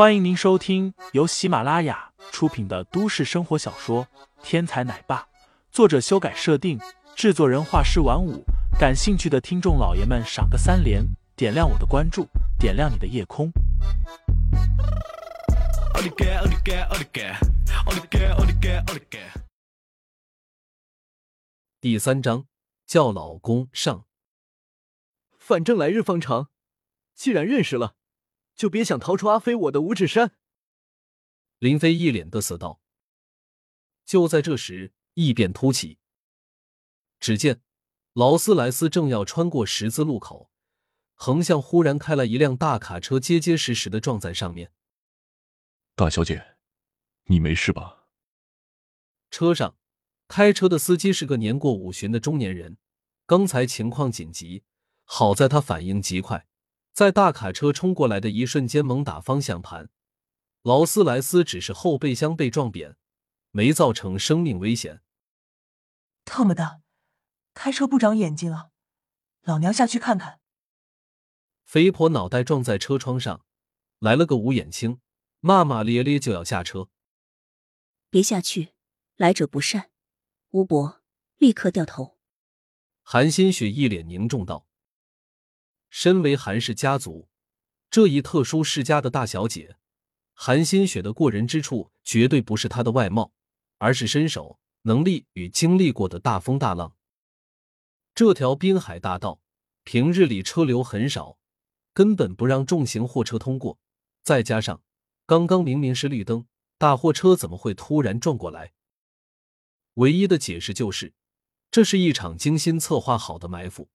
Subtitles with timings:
[0.00, 4.06] 欢迎您收听由喜马拉雅出品的都市生活小说
[4.42, 5.18] 《天才奶爸》，
[5.70, 6.80] 作者修改设定，
[7.14, 8.42] 制作人画师晚舞。
[8.78, 11.04] 感兴趣的听众老爷们，赏个三连，
[11.36, 12.26] 点亮我的关注，
[12.58, 13.52] 点亮你的夜空。
[21.78, 22.46] 第三章
[22.86, 24.06] 叫老公上。
[25.38, 26.48] 反正来日方长，
[27.14, 27.96] 既然认识了。
[28.60, 30.36] 就别想逃出阿飞我的五指山。
[31.60, 32.82] 林飞一脸的色道。
[34.04, 35.98] 就在这时，异变突起。
[37.18, 37.62] 只见
[38.12, 40.50] 劳斯莱斯正要穿过十字路口，
[41.14, 44.74] 横向忽然开来一辆大卡车，结结实实的撞在上面。
[45.94, 46.58] 大小姐，
[47.28, 48.08] 你没事吧？
[49.30, 49.78] 车上
[50.28, 52.76] 开车的司机是个年过五旬的中年人，
[53.24, 54.64] 刚才情况紧急，
[55.04, 56.46] 好在他反应极快。
[57.00, 59.88] 在大卡车冲过来的一瞬间，猛打方向盘。
[60.60, 62.98] 劳斯莱斯只是后备箱被撞扁，
[63.52, 65.00] 没造成生命危险。
[66.26, 66.82] 特么的，
[67.54, 68.68] 开车不长眼睛啊！
[69.40, 70.40] 老娘下去看看。
[71.64, 73.46] 肥婆脑袋撞在车窗上，
[74.00, 75.00] 来了个五眼青，
[75.40, 76.90] 骂骂咧咧就要下车。
[78.10, 78.74] 别下去，
[79.16, 79.90] 来者不善。
[80.50, 81.00] 吴伯，
[81.38, 82.18] 立刻掉头。
[83.00, 84.66] 韩新雪一脸凝重道。
[85.90, 87.28] 身为韩氏家族
[87.90, 89.76] 这一特殊世家的大小姐，
[90.32, 93.32] 韩新雪的过人之处绝对不是她的外貌，
[93.78, 96.96] 而是身手、能力与经历过的大风大浪。
[98.14, 99.40] 这条滨海大道
[99.82, 101.38] 平日里车流很少，
[101.92, 103.78] 根本不让重型货车通过。
[104.22, 104.82] 再加上
[105.26, 106.46] 刚刚明明是绿灯，
[106.78, 108.72] 大货车怎么会突然撞过来？
[109.94, 111.14] 唯一的解释就是，
[111.72, 113.88] 这是一场精心策划好的埋伏。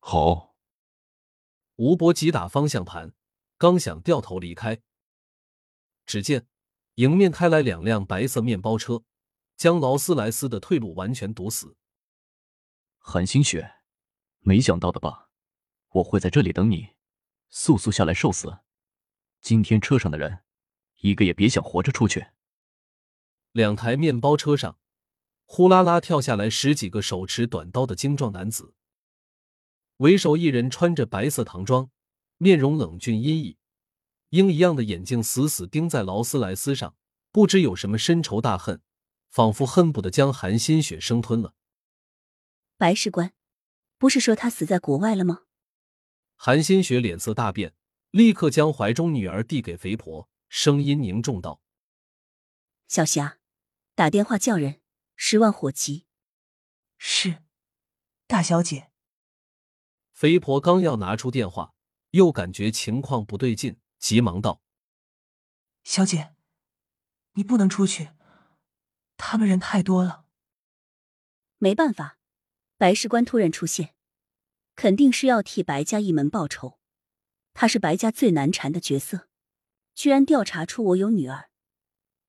[0.00, 0.55] 好。
[1.76, 3.12] 吴伯急打方向盘，
[3.58, 4.80] 刚想掉头离开，
[6.06, 6.46] 只见
[6.94, 9.04] 迎面开来两辆白色面包车，
[9.56, 11.76] 将劳斯莱斯的退路完全堵死。
[12.96, 13.74] 韩星雪，
[14.40, 15.28] 没想到的吧？
[15.90, 16.94] 我会在这里等你，
[17.50, 18.60] 速速下来受死！
[19.42, 20.44] 今天车上的人，
[21.00, 22.28] 一个也别想活着出去。
[23.52, 24.78] 两台面包车上，
[25.44, 28.74] 呼啦啦跳下来十几个手持短刀的精壮男子。
[29.98, 31.90] 为首一人穿着白色唐装，
[32.36, 33.56] 面容冷峻阴翳，
[34.30, 36.94] 鹰一样的眼睛死死盯在劳斯莱斯上，
[37.32, 38.82] 不知有什么深仇大恨，
[39.30, 41.54] 仿佛恨不得将韩新雪生吞了。
[42.76, 43.32] 白士官，
[43.96, 45.44] 不是说他死在国外了吗？
[46.34, 47.74] 韩新雪脸色大变，
[48.10, 51.62] 立刻将怀中女儿递给肥婆，声音凝重道
[52.86, 53.38] ：“小霞，
[53.94, 54.82] 打电话叫人，
[55.16, 56.04] 十万火急。”
[56.98, 57.42] 是，
[58.26, 58.90] 大小姐。
[60.16, 61.74] 肥婆刚要拿出电话，
[62.12, 64.62] 又感觉情况不对劲，急忙道
[65.84, 66.34] ：“小姐，
[67.34, 68.12] 你不能出去，
[69.18, 70.24] 他们人太多了。”
[71.60, 72.18] 没办法，
[72.78, 73.94] 白事官突然出现，
[74.74, 76.78] 肯定是要替白家一门报仇。
[77.52, 79.28] 他是白家最难缠的角色，
[79.94, 81.50] 居然调查出我有女儿。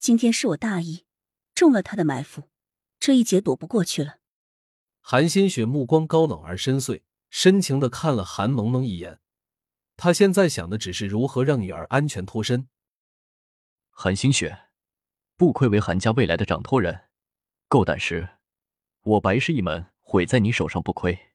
[0.00, 1.06] 今天是我大意，
[1.54, 2.50] 中了他的埋伏，
[2.98, 4.18] 这一劫躲不过去了。
[5.00, 7.02] 韩新雪目光高冷而深邃。
[7.38, 9.20] 深情的看了韩萌萌一眼，
[9.98, 12.66] 他现在想的只是如何让女儿安全脱身。
[13.90, 14.70] 韩星雪，
[15.36, 17.08] 不愧为韩家未来的掌舵人，
[17.68, 18.26] 够胆识，
[19.02, 21.34] 我白氏一门毁在你手上不亏。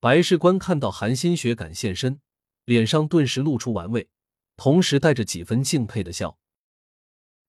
[0.00, 2.20] 白士官看到韩新雪敢现身，
[2.66, 4.10] 脸上顿时露出玩味，
[4.54, 6.38] 同时带着几分敬佩的笑。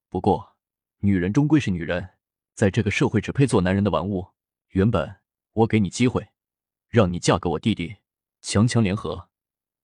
[0.08, 0.56] 不过，
[1.00, 2.12] 女人终归是女人，
[2.54, 4.30] 在这个社会只配做男人的玩物。
[4.70, 5.18] 原本
[5.52, 6.30] 我给你机会。
[6.96, 7.98] 让你嫁给我弟弟，
[8.40, 9.30] 强强联合，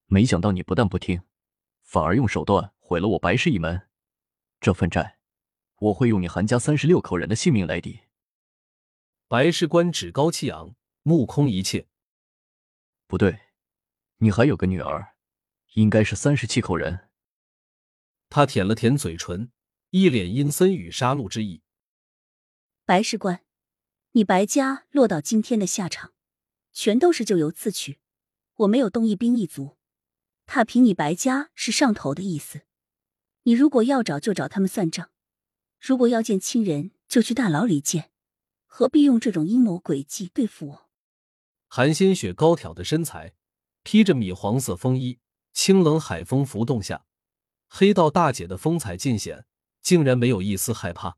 [0.05, 1.23] 没想到你不但不听，
[1.83, 3.89] 反而用手段毁了我白氏一门。
[4.61, 5.19] 这份债，
[5.79, 7.99] 我会用你韩家三十六口人的性命来抵。
[9.27, 10.73] 白士官趾高气昂，
[11.03, 11.89] 目空一切。
[13.07, 13.37] 不对，
[14.19, 15.15] 你还有个女儿，
[15.73, 17.09] 应该是三十七口人。
[18.29, 19.51] 他舔了舔嘴唇，
[19.89, 21.61] 一脸阴森与杀戮之意。
[22.85, 23.43] 白士官，
[24.13, 26.13] 你白家落到今天的下场。
[26.73, 27.99] 全都是咎由自取，
[28.55, 29.77] 我没有动一兵一卒，
[30.45, 32.61] 踏平你白家是上头的意思。
[33.43, 35.09] 你如果要找就找他们算账，
[35.79, 38.11] 如果要见亲人就去大牢里见，
[38.65, 40.89] 何必用这种阴谋诡计对付我？
[41.67, 43.33] 韩新雪高挑的身材，
[43.83, 45.19] 披着米黄色风衣，
[45.53, 47.05] 清冷海风浮动下，
[47.67, 49.45] 黑道大姐的风采尽显，
[49.81, 51.17] 竟然没有一丝害怕。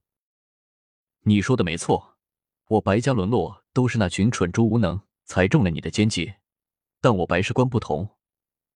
[1.25, 2.17] 你说的没错，
[2.67, 5.01] 我白家沦落都是那群蠢猪无能。
[5.25, 6.35] 才中了你的奸计，
[7.01, 8.17] 但我白世官不同，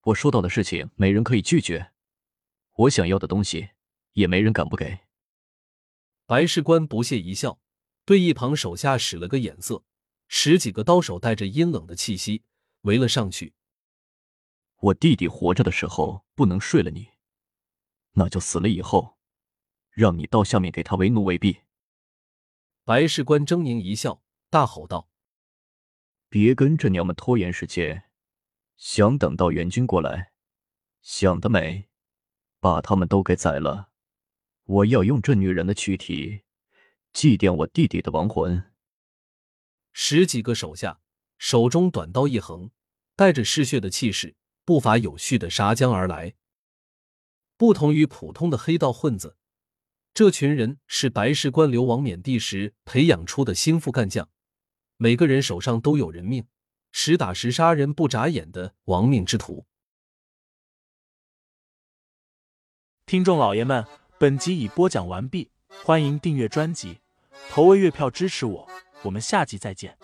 [0.01, 1.91] 我说到的事情没人可以拒绝。
[2.73, 3.69] 我想要的东西，
[4.13, 4.99] 也没人敢不给。
[6.25, 7.59] 白士官不屑一笑，
[8.05, 9.83] 对一旁手下使了个眼色，
[10.27, 12.43] 十几个刀手带着阴冷的气息
[12.81, 13.53] 围了上去。
[14.77, 17.09] 我弟弟活着的时候不能睡了你，
[18.13, 19.17] 那就死了以后，
[19.89, 21.61] 让你到下面给他为奴为婢。
[22.83, 25.09] 白士官狰狞一笑，大吼道
[26.29, 28.03] ：“别跟这娘们拖延时间，
[28.75, 30.31] 想等到援军过来，
[31.01, 31.89] 想得美，
[32.59, 33.89] 把他们都给宰了。”
[34.67, 36.41] 我要用这女人的躯体
[37.13, 38.65] 祭奠我弟弟的亡魂。
[39.93, 40.99] 十几个手下
[41.37, 42.71] 手中短刀一横，
[43.15, 44.35] 带着嗜血的气势，
[44.65, 46.35] 步伐有序的杀将而来。
[47.55, 49.37] 不同于普通的黑道混子，
[50.13, 54.29] 这群人是白石关流亡缅地时培养出的心腹干将，
[54.97, 56.45] 每个人手上都有人命，
[56.91, 59.65] 实打实杀人不眨眼的亡命之徒。
[63.05, 63.85] 听众老爷们。
[64.19, 65.51] 本集已播讲完毕，
[65.83, 67.01] 欢迎订阅专辑，
[67.51, 68.67] 投喂月票支持我，
[69.03, 69.95] 我们下集再见。